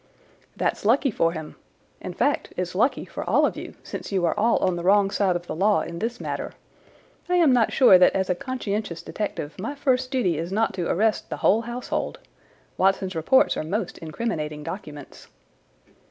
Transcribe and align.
"That's 0.57 0.83
lucky 0.83 1.11
for 1.11 1.33
him—in 1.33 2.13
fact, 2.15 2.53
it's 2.57 2.73
lucky 2.73 3.05
for 3.05 3.23
all 3.29 3.45
of 3.45 3.55
you, 3.55 3.75
since 3.83 4.11
you 4.11 4.25
are 4.25 4.33
all 4.35 4.57
on 4.57 4.75
the 4.75 4.81
wrong 4.81 5.11
side 5.11 5.35
of 5.35 5.45
the 5.45 5.53
law 5.55 5.81
in 5.81 5.99
this 5.99 6.19
matter. 6.19 6.53
I 7.29 7.35
am 7.35 7.53
not 7.53 7.71
sure 7.71 7.99
that 7.99 8.15
as 8.15 8.27
a 8.27 8.33
conscientious 8.33 9.03
detective 9.03 9.53
my 9.59 9.75
first 9.75 10.09
duty 10.09 10.39
is 10.39 10.51
not 10.51 10.73
to 10.73 10.89
arrest 10.89 11.29
the 11.29 11.37
whole 11.45 11.61
household. 11.61 12.17
Watson's 12.77 13.13
reports 13.13 13.55
are 13.55 13.63
most 13.63 13.99
incriminating 13.99 14.63
documents." 14.63 15.27